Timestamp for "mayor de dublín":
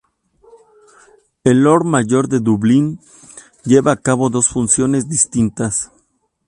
1.85-2.99